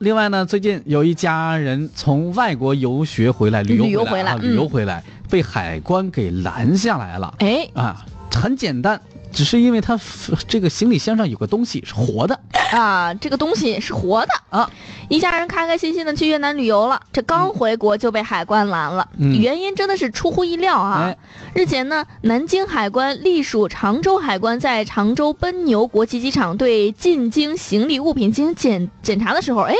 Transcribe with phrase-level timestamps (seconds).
[0.00, 7.34] 另外呢，最近有一家人从外国游学回来，旅游旅游回来啊，旅游嗯回来被海关给拦下来了。
[7.40, 8.02] 哎，啊，
[8.32, 8.98] 很简单，
[9.30, 10.00] 只是因为他
[10.48, 14.70] 这个行李箱上有个东西是活的啊，这个东西是活的啊。
[15.08, 21.06] 一家人开开心心的去越南旅游了，这刚回国就被海关拦了，嗯原因真的是出乎意料啊。
[21.06, 21.18] 哎
[21.52, 29.74] 日前呢，南京海关隶属常州海关在常州奔牛国际机场对进京行李物品进行检检查的时候，哎，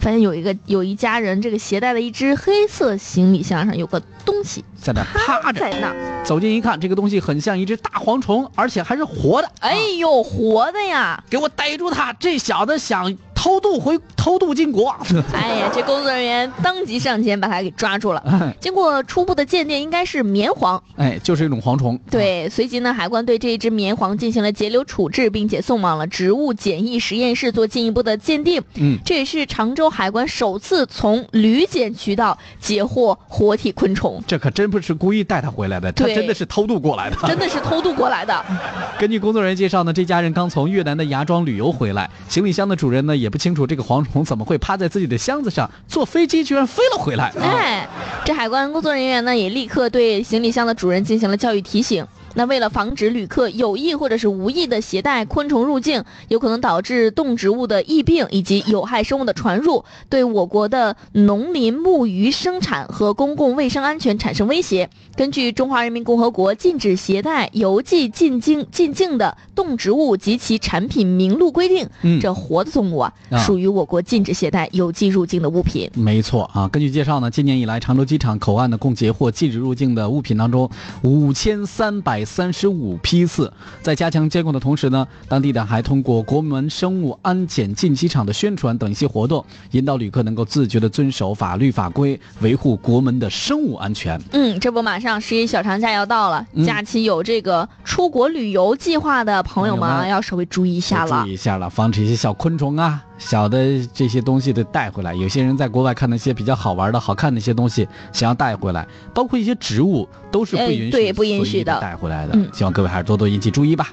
[0.00, 5.94] 发现有一个有一家人这个携带的一只黑色行李箱上有个东西在那趴着，在那，
[6.24, 9.50] 走近一看，这个东西很像一只大蝗虫，而且还是活的。
[9.60, 11.22] 哎啊呦，活的呀！
[11.30, 12.12] 给我逮住他！
[12.14, 14.96] 这小子想偷渡回偷渡进国。
[15.34, 18.54] 哎呀，这工作人员当即上前把他给抓住了。
[18.60, 20.80] 经过初步的鉴定，应该是棉蝗。
[20.96, 21.98] 哎，就是一种蝗虫。
[22.08, 28.62] 对，随即呢，海关对这一只棉蝗进行了截留处置，并且送往了植物检疫实验室做进一步的鉴定。
[28.76, 37.16] 嗯，这也是常州海关首次从旅检渠道截获活体昆虫，这可真不是故意带他回来的，他真的是偷渡过来的。
[37.26, 38.44] 真的是偷渡过来的。
[39.00, 47.32] 根据工作人员介绍呢，这家人刚从越南的芽庄旅游回来，行李箱的主人呢也不清楚这个蝗虫怎么会趴在自己的箱子上，坐飞机居然飞了回来。
[47.40, 47.88] 哎，
[48.26, 52.06] 这海关工作人员呢也立刻对行李箱的主人进行了教育提醒。
[52.34, 64.88] 那为了防止旅客有意或者是无意的携带昆虫入境，有可能导致动植物的疫病以及有害生物的传入，对我国的农林牧渔生产和公共卫生安全产生威胁。
[65.14, 75.90] 根据《中华人民共和国禁止携带邮寄进京进境的动植物及其产品名录》规定，嗯这活的动物啊，啊属于我国禁止携带邮寄入境的物品。
[75.94, 80.70] 没错啊，根据介绍呢，今年以来常州机场口岸的共截获禁止入境的物品当中
[81.02, 83.52] 五千三百三十五批次。
[83.82, 94.20] 在加强监控的同时呢，当地的还通过国门生物安检进机场的宣传等一些活动，引导旅客能够自觉地遵守法律法规，维护国门的生物安全。
[94.32, 101.32] 嗯，这不马上十一小长假要到了，嗯假期有这个出国旅游计划的朋友们要稍微注意一下了注意。
[101.34, 105.14] 一下了，防止一些小昆虫啊、小的这些东西得带回来。
[105.14, 112.32] 有些人在国外看那些比较好玩的、好看的一些东西，想要带回来，包括一些植物，都是不哎允许、对不允许的带回来的。
[112.34, 113.88] 嗯希望各位还是多多引起注意吧。